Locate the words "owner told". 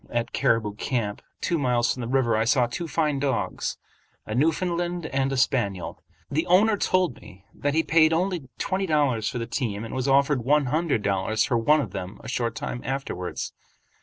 6.47-7.21